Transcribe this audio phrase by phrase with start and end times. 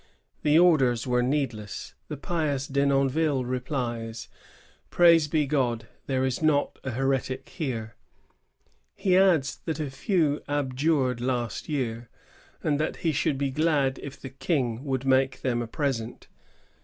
[0.01, 0.03] ^
[0.41, 1.93] The orders were needless.
[2.07, 4.29] The pious Denonville replies,
[4.89, 5.89] "Praised be God!
[6.07, 7.93] there is not a heretic here."
[8.95, 12.09] He adds that a few abjured last year,
[12.63, 16.27] and that he should be very glad if the King would make them a present.